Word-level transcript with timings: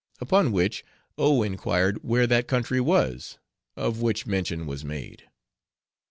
Upon 0.19 0.51
which, 0.51 0.83
O 1.19 1.43
inquired 1.43 1.99
where 2.03 2.25
that 2.25 2.47
country 2.47 2.81
was, 2.81 3.37
of 3.75 4.01
which 4.01 4.25
mention 4.25 4.65
was 4.65 4.83
made. 4.83 5.29